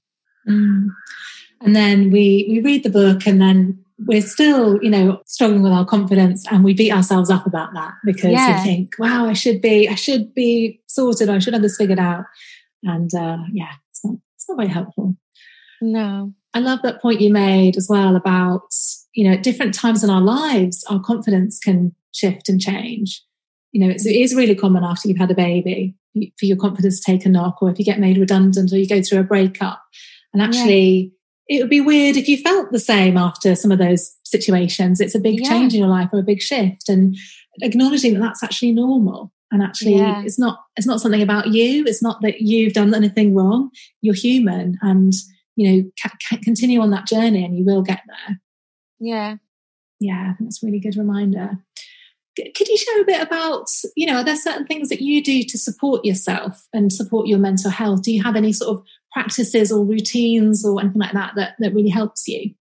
[0.47, 0.89] Mm.
[1.61, 5.71] And then we we read the book and then we're still, you know, struggling with
[5.71, 8.57] our confidence and we beat ourselves up about that because yeah.
[8.57, 11.29] we think, wow, I should be, I should be sorted.
[11.29, 12.23] I should have this figured out.
[12.83, 15.17] And uh, yeah, it's not, it's not very helpful.
[15.81, 16.33] No.
[16.53, 18.73] I love that point you made as well about,
[19.13, 23.23] you know, at different times in our lives, our confidence can shift and change.
[23.71, 25.95] You know, it's, it is really common after you've had a baby
[26.39, 28.87] for your confidence to take a knock or if you get made redundant or you
[28.87, 29.81] go through a breakup.
[30.33, 31.13] And actually,
[31.47, 31.59] yeah.
[31.59, 34.99] it would be weird if you felt the same after some of those situations.
[34.99, 35.49] It's a big yeah.
[35.49, 37.15] change in your life or a big shift and
[37.61, 40.21] acknowledging that that's actually normal and actually yeah.
[40.23, 43.69] it's not it's not something about you it's not that you've done anything wrong
[44.01, 45.13] you're human and
[45.59, 48.39] you know, ca- ca- continue on that journey and you will get there.
[48.97, 49.35] Yeah.
[49.99, 51.57] Yeah, that's a really good reminder.
[52.37, 53.65] Could you share a bit about,
[53.97, 57.39] you know, are there certain things that you do to support yourself and support your
[57.39, 58.03] mental health?
[58.03, 61.73] Do you have any sort of practices or routines or anything like that that, that
[61.73, 62.53] really helps you?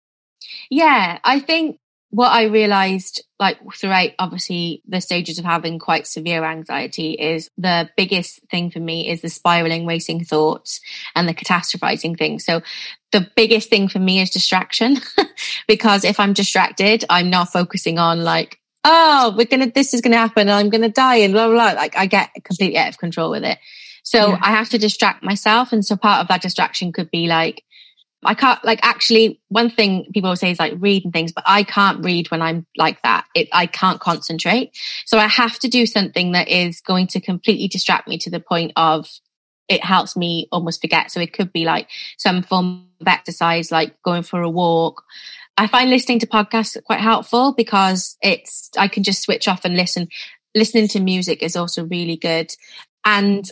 [0.69, 1.79] Yeah, I think
[2.11, 7.91] what I realized, like throughout obviously the stages of having quite severe anxiety, is the
[7.97, 10.81] biggest thing for me is the spiraling, racing thoughts
[11.15, 12.39] and the catastrophizing thing.
[12.39, 12.63] So
[13.13, 14.97] the biggest thing for me is distraction
[15.69, 20.17] because if I'm distracted, I'm not focusing on like, oh, we're gonna, this is gonna
[20.17, 21.81] happen, I'm gonna die, and blah, blah, blah.
[21.81, 23.59] Like I get completely out of control with it.
[24.03, 24.39] So yeah.
[24.41, 25.71] I have to distract myself.
[25.71, 27.65] And so part of that distraction could be like,
[28.25, 32.05] I can't like actually one thing people say is like reading things, but I can't
[32.05, 33.27] read when I'm like that.
[33.35, 34.77] It, I can't concentrate.
[35.07, 38.41] So I have to do something that is going to completely distract me to the
[38.41, 39.09] point of
[39.69, 41.11] it helps me almost forget.
[41.11, 45.05] So it could be like some form of exercise, like going for a walk.
[45.57, 49.77] I find listening to podcasts quite helpful because it's, I can just switch off and
[49.77, 50.09] listen.
[50.55, 52.55] Listening to music is also really good.
[53.05, 53.49] And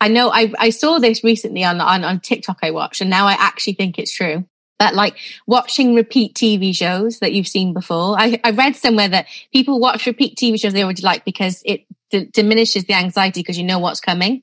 [0.00, 3.26] I know I, I saw this recently on, on, on TikTok I watched and now
[3.26, 4.46] I actually think it's true.
[4.80, 8.18] But like watching repeat TV shows that you've seen before.
[8.18, 11.84] I, I read somewhere that people watch repeat TV shows they already like because it
[12.10, 14.42] d- diminishes the anxiety because you know what's coming.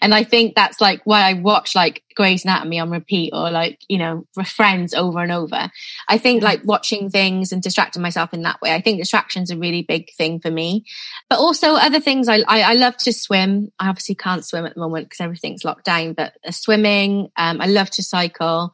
[0.00, 3.78] And I think that's like why I watch like Grey's Anatomy on repeat or like,
[3.88, 5.70] you know, Friends over and over.
[6.08, 8.74] I think like watching things and distracting myself in that way.
[8.74, 10.84] I think distraction's a really big thing for me.
[11.28, 13.70] But also other things, I, I, I love to swim.
[13.78, 17.60] I obviously can't swim at the moment because everything's locked down, but uh, swimming, um,
[17.60, 18.72] I love to cycle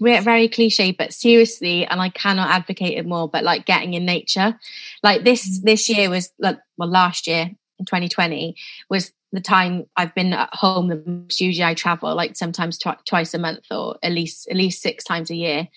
[0.00, 4.58] very cliche, but seriously, and I cannot advocate it more, but like getting in nature.
[5.02, 5.62] Like this, mm.
[5.62, 8.56] this year was like, well, last year in 2020
[8.88, 11.40] was the time I've been at home the most.
[11.40, 15.04] Usually I travel like sometimes tw- twice a month or at least, at least six
[15.04, 15.68] times a year.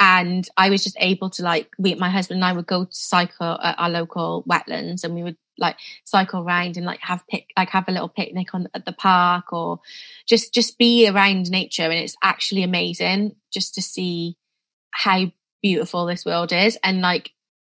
[0.00, 2.92] And I was just able to like, we, my husband and I would go to
[2.92, 7.46] cycle at our local wetlands and we would like cycle around and like have pic
[7.56, 9.80] like have a little picnic on at the park or
[10.26, 14.36] just just be around nature and it's actually amazing just to see
[14.90, 15.30] how
[15.62, 17.32] beautiful this world is and like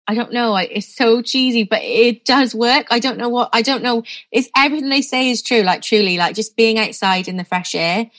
[0.06, 0.56] I don't know.
[0.56, 2.86] It's so cheesy, but it does work.
[2.90, 4.02] I don't know what, I don't know.
[4.32, 5.62] It's everything they say is true.
[5.62, 8.10] Like truly, like just being outside in the fresh air,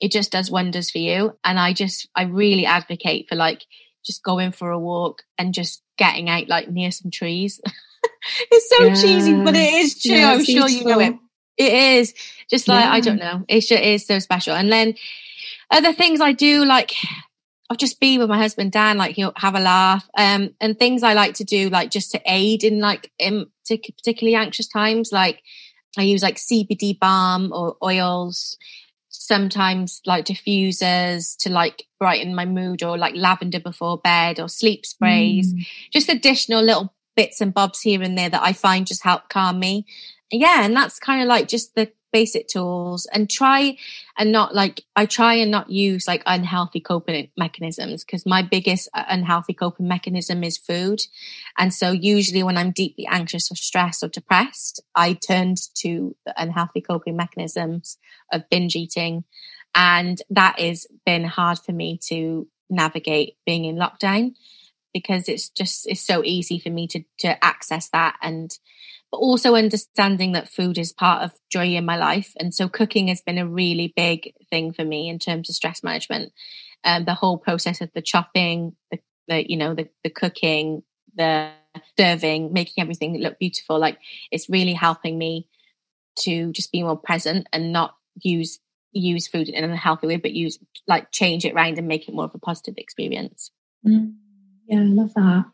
[0.00, 1.36] it just does wonders for you.
[1.44, 3.64] And I just, I really advocate for like
[4.04, 7.60] just going for a walk and just getting out like near some trees.
[8.50, 8.94] it's so yeah.
[8.94, 10.16] cheesy, but it is true.
[10.16, 11.14] Yeah, I'm sure you know it.
[11.56, 12.14] It is
[12.50, 12.92] just like, yeah.
[12.92, 13.44] I don't know.
[13.48, 14.54] It's just, it is so special.
[14.54, 14.94] And then
[15.70, 16.92] other things I do, like
[17.68, 21.02] I'll just be with my husband Dan, like he'll have a laugh, um, and things
[21.02, 25.10] I like to do, like just to aid in like in particularly anxious times.
[25.12, 25.42] Like
[25.98, 28.56] I use like CBD balm or oils,
[29.08, 34.86] sometimes like diffusers to like brighten my mood, or like lavender before bed, or sleep
[34.86, 35.52] sprays.
[35.52, 35.66] Mm.
[35.92, 39.58] Just additional little bits and bobs here and there that I find just help calm
[39.58, 39.86] me.
[40.30, 43.76] Yeah, and that's kind of like just the basic tools and try
[44.16, 48.88] and not like I try and not use like unhealthy coping mechanisms because my biggest
[48.94, 51.02] uh, unhealthy coping mechanism is food.
[51.58, 56.34] And so usually when I'm deeply anxious or stressed or depressed, I turned to the
[56.40, 57.98] unhealthy coping mechanisms
[58.32, 59.24] of binge eating.
[59.74, 64.32] And that has been hard for me to navigate being in lockdown
[64.96, 68.58] because it's just it's so easy for me to to access that and
[69.12, 72.32] but also understanding that food is part of joy in my life.
[72.40, 75.84] And so cooking has been a really big thing for me in terms of stress
[75.84, 76.32] management.
[76.82, 80.82] Um, the whole process of the chopping, the, the you know, the, the cooking,
[81.14, 81.50] the
[81.98, 83.78] serving, making everything look beautiful.
[83.78, 83.98] Like
[84.30, 85.46] it's really helping me
[86.20, 88.58] to just be more present and not use
[88.92, 92.14] use food in a healthy way, but use like change it around and make it
[92.14, 93.50] more of a positive experience.
[93.86, 94.14] Mm.
[94.68, 95.44] Yeah, I love that.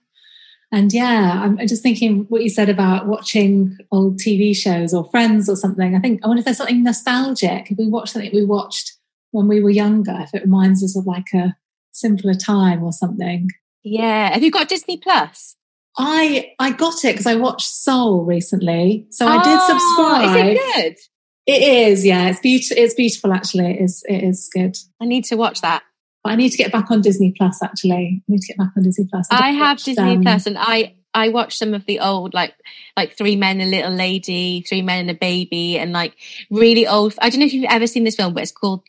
[0.73, 5.49] And yeah, I'm just thinking what you said about watching old TV shows or Friends
[5.49, 5.95] or something.
[5.95, 7.71] I think I wonder if there's something nostalgic.
[7.71, 8.93] If we watch something we watched
[9.33, 11.55] when we were younger, if it reminds us of like a
[11.93, 13.51] simpler time or something.
[13.83, 14.33] Yeah.
[14.33, 15.57] Have you got Disney Plus?
[15.99, 20.25] I I got it because I watched Soul recently, so oh, I did subscribe.
[20.31, 20.97] Is it good?
[21.45, 22.29] It is, yeah.
[22.29, 22.77] It's beautiful.
[22.79, 23.73] It's beautiful, actually.
[23.73, 24.03] It is.
[24.09, 24.77] It is good.
[25.01, 25.83] I need to watch that.
[26.25, 27.63] I need to get back on Disney Plus.
[27.63, 29.27] Actually, I need to get back on Disney Plus.
[29.31, 32.55] I, I have Disney um, Plus, and I I watched some of the old like
[32.97, 36.17] like Three Men and a Little Lady, Three Men and a Baby, and like
[36.51, 37.15] really old.
[37.21, 38.83] I don't know if you've ever seen this film, but it's called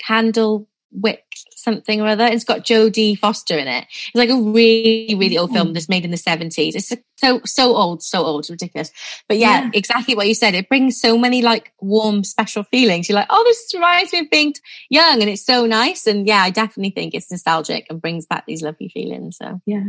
[0.00, 1.24] Candle Wick
[1.60, 2.26] something or other.
[2.26, 3.86] It's got Jodie Foster in it.
[3.90, 5.74] It's like a really, really old film mm.
[5.74, 6.74] that's made in the 70s.
[6.74, 8.90] It's so, so old, so old, ridiculous.
[9.28, 10.54] But yeah, yeah, exactly what you said.
[10.54, 13.08] It brings so many like warm, special feelings.
[13.08, 14.54] You're like, oh, this reminds me of being
[14.88, 16.06] young and it's so nice.
[16.06, 19.36] And yeah, I definitely think it's nostalgic and brings back these lovely feelings.
[19.36, 19.84] So yeah.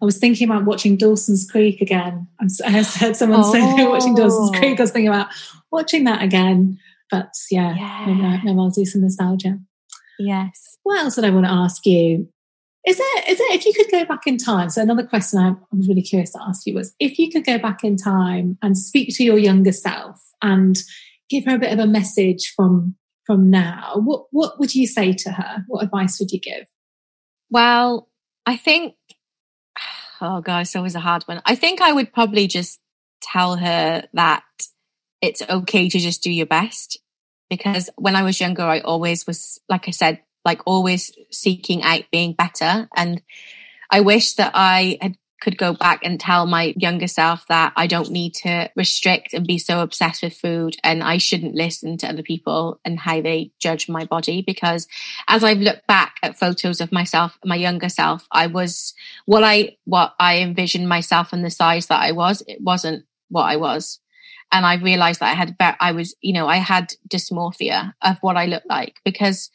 [0.00, 2.28] I was thinking about watching Dawson's Creek again.
[2.40, 3.52] I heard someone oh.
[3.52, 4.78] say they're watching Dawson's Creek.
[4.78, 5.28] I was thinking about
[5.72, 6.78] watching that again.
[7.10, 8.06] But yeah, yeah.
[8.06, 9.58] maybe, maybe I'll do some nostalgia.
[10.18, 10.78] Yes.
[10.82, 12.28] What else did I want to ask you?
[12.86, 14.70] Is there, is there, if you could go back in time?
[14.70, 17.58] So, another question I was really curious to ask you was if you could go
[17.58, 20.78] back in time and speak to your younger self and
[21.28, 22.96] give her a bit of a message from
[23.28, 25.64] from now, what, what would you say to her?
[25.68, 26.64] What advice would you give?
[27.50, 28.08] Well,
[28.46, 28.94] I think,
[30.22, 31.42] oh God, it's always a hard one.
[31.44, 32.80] I think I would probably just
[33.20, 34.44] tell her that
[35.20, 36.98] it's okay to just do your best
[37.48, 42.04] because when I was younger, I always was, like I said, like always seeking out
[42.10, 42.88] being better.
[42.96, 43.22] And
[43.90, 47.86] I wish that I had could go back and tell my younger self that I
[47.86, 52.08] don't need to restrict and be so obsessed with food and I shouldn't listen to
[52.08, 54.88] other people and how they judge my body because
[55.28, 58.94] as I've looked back at photos of myself my younger self I was
[59.26, 63.44] what I what I envisioned myself and the size that I was it wasn't what
[63.44, 64.00] I was
[64.50, 68.36] and I realized that I had, I was, you know, I had dysmorphia of what
[68.36, 69.50] I looked like because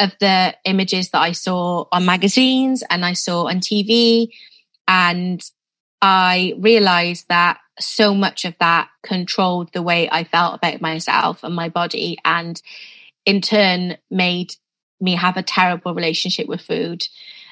[0.00, 4.28] of the images that I saw on magazines and I saw on TV.
[4.86, 5.42] And
[6.02, 11.54] I realized that so much of that controlled the way I felt about myself and
[11.54, 12.60] my body, and
[13.24, 14.54] in turn made
[15.00, 17.06] me have a terrible relationship with food,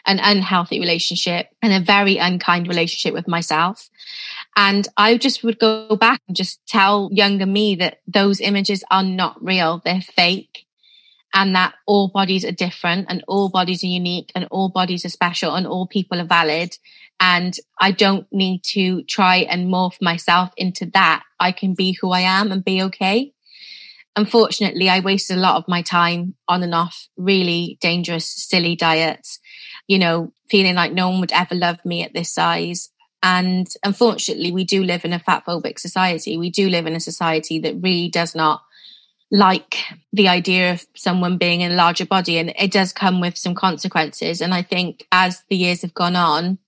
[0.06, 3.88] an unhealthy relationship, and a very unkind relationship with myself.
[4.56, 9.04] And I just would go back and just tell younger me that those images are
[9.04, 10.66] not real, they're fake.
[11.34, 15.08] And that all bodies are different and all bodies are unique and all bodies are
[15.08, 16.76] special and all people are valid.
[17.20, 21.22] And I don't need to try and morph myself into that.
[21.40, 23.32] I can be who I am and be okay.
[24.14, 29.40] Unfortunately, I wasted a lot of my time on and off really dangerous, silly diets,
[29.86, 32.90] you know, feeling like no one would ever love me at this size
[33.22, 36.36] and unfortunately, we do live in a fat phobic society.
[36.36, 38.62] We do live in a society that really does not
[39.30, 39.76] like
[40.12, 42.38] the idea of someone being in a larger body.
[42.38, 44.40] And it does come with some consequences.
[44.40, 46.58] And I think as the years have gone on,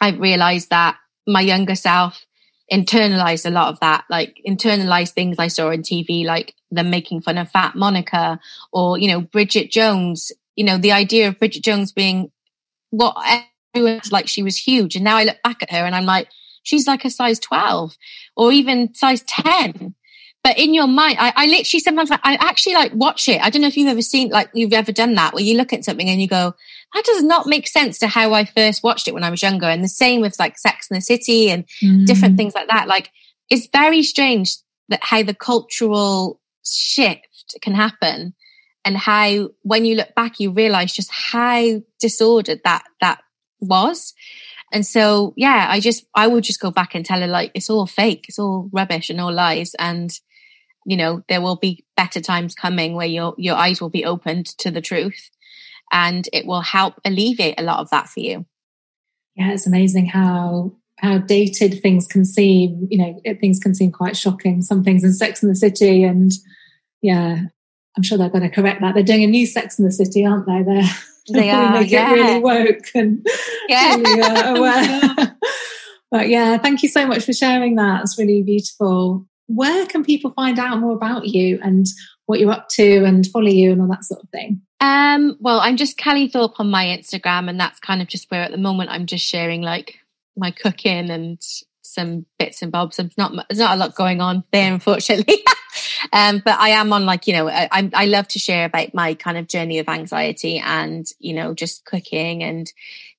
[0.00, 0.96] I've realized that
[1.26, 2.24] my younger self
[2.72, 7.22] internalized a lot of that, like internalized things I saw on TV, like them making
[7.22, 8.38] fun of fat Monica
[8.72, 12.30] or, you know, Bridget Jones, you know, the idea of Bridget Jones being
[12.96, 13.16] what
[14.10, 14.94] like she was huge.
[14.94, 16.28] And now I look back at her and I'm like,
[16.62, 17.96] she's like a size 12
[18.36, 19.94] or even size 10.
[20.42, 23.40] But in your mind, I, I literally sometimes I actually like watch it.
[23.40, 25.72] I don't know if you've ever seen, like you've ever done that where you look
[25.72, 26.54] at something and you go,
[26.92, 29.66] that does not make sense to how I first watched it when I was younger.
[29.66, 32.04] And the same with like Sex in the City and mm.
[32.04, 32.88] different things like that.
[32.88, 33.10] Like
[33.48, 34.56] it's very strange
[34.90, 38.34] that how the cultural shift can happen
[38.84, 43.20] and how when you look back, you realize just how disordered that, that
[43.60, 44.14] was.
[44.72, 47.70] And so, yeah, I just, I would just go back and tell her like, it's
[47.70, 48.26] all fake.
[48.28, 49.74] It's all rubbish and all lies.
[49.78, 50.10] And,
[50.84, 54.46] you know, there will be better times coming where your, your eyes will be opened
[54.58, 55.30] to the truth
[55.92, 58.44] and it will help alleviate a lot of that for you.
[59.36, 62.86] Yeah, it's amazing how how dated things can seem.
[62.90, 64.62] You know, things can seem quite shocking.
[64.62, 66.32] Some things in Sex in the City, and
[67.02, 67.42] yeah,
[67.96, 68.94] I'm sure they're going to correct that.
[68.94, 70.62] They're doing a new Sex in the City, aren't they?
[70.62, 70.90] They're
[71.32, 72.10] they are make yeah.
[72.10, 73.26] it really woke and
[73.68, 73.96] yeah.
[73.96, 75.36] really, uh, aware.
[76.10, 78.02] but yeah, thank you so much for sharing that.
[78.02, 79.26] It's really beautiful.
[79.46, 81.86] Where can people find out more about you and
[82.26, 84.62] what you're up to and follow you and all that sort of thing?
[84.80, 88.42] Um, well, I'm just Callie Thorpe on my Instagram, and that's kind of just where
[88.42, 89.98] at the moment I'm just sharing like
[90.36, 91.38] my cooking and
[91.82, 92.96] some bits and bobs.
[92.96, 95.44] There's not there's not a lot going on there, unfortunately.
[96.12, 99.14] Um, but I am on like you know I I love to share about my
[99.14, 102.70] kind of journey of anxiety and you know just cooking and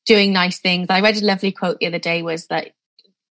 [0.05, 0.87] doing nice things.
[0.89, 2.71] I read a lovely quote the other day was that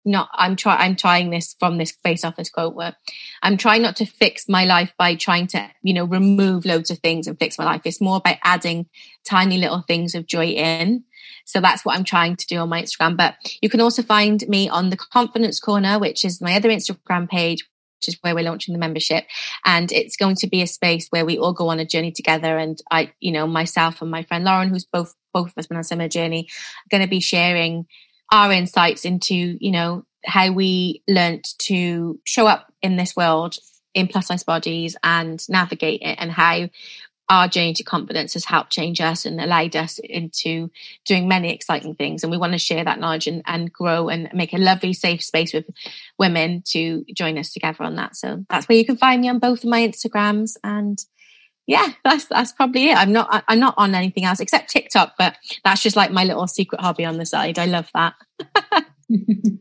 [0.07, 2.95] not I'm trying I'm trying this from this face off this quote where
[3.41, 6.99] I'm trying not to fix my life by trying to, you know, remove loads of
[6.99, 7.81] things and fix my life.
[7.85, 8.87] It's more about adding
[9.25, 11.03] tiny little things of joy in.
[11.45, 13.17] So that's what I'm trying to do on my Instagram.
[13.17, 17.29] But you can also find me on the Confidence Corner, which is my other Instagram
[17.29, 17.67] page,
[17.99, 19.25] which is where we're launching the membership.
[19.65, 22.57] And it's going to be a space where we all go on a journey together.
[22.57, 25.77] And I, you know, myself and my friend Lauren, who's both, both of us been
[25.77, 26.47] on a similar journey,
[26.89, 27.85] going to be sharing
[28.31, 33.55] our insights into, you know, how we learnt to show up in this world
[33.93, 36.69] in plus size bodies and navigate it and how
[37.29, 40.71] our journey to confidence has helped change us and allowed us into
[41.05, 42.23] doing many exciting things.
[42.23, 45.23] And we want to share that knowledge and, and grow and make a lovely, safe
[45.23, 45.65] space with
[46.17, 48.15] women to join us together on that.
[48.15, 50.53] So that's where you can find me on both of my Instagrams.
[50.63, 50.97] And
[51.65, 52.97] yeah, that's that's probably it.
[52.97, 56.47] I'm not I'm not on anything else except TikTok, but that's just like my little
[56.47, 57.59] secret hobby on the side.
[57.59, 58.13] I love that.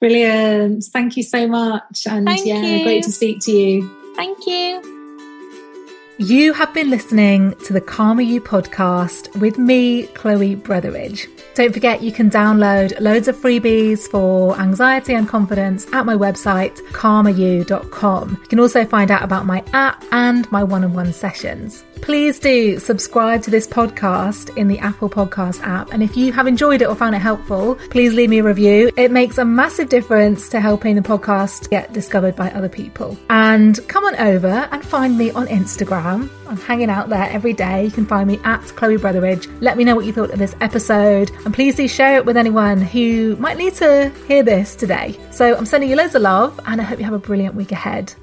[0.00, 0.84] Brilliant.
[0.92, 2.06] Thank you so much.
[2.06, 2.82] And Thank yeah, you.
[2.82, 4.14] great to speak to you.
[4.14, 4.95] Thank you.
[6.18, 11.28] You have been listening to the Calmer You podcast with me, Chloe Brotheridge.
[11.54, 16.78] Don't forget you can download loads of freebies for anxiety and confidence at my website,
[16.92, 18.30] calmeryou.com.
[18.30, 21.84] You can also find out about my app and my one on one sessions.
[22.02, 25.92] Please do subscribe to this podcast in the Apple Podcast app.
[25.92, 28.90] And if you have enjoyed it or found it helpful, please leave me a review.
[28.96, 33.16] It makes a massive difference to helping the podcast get discovered by other people.
[33.30, 35.48] And come on over and find me on
[36.06, 36.30] Instagram.
[36.46, 37.84] I'm hanging out there every day.
[37.84, 39.46] You can find me at Chloe Brotheridge.
[39.60, 41.30] Let me know what you thought of this episode.
[41.44, 45.18] And please do share it with anyone who might need to hear this today.
[45.30, 47.72] So I'm sending you loads of love and I hope you have a brilliant week
[47.72, 48.14] ahead.